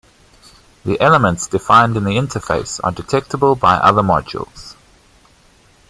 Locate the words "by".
3.53-3.75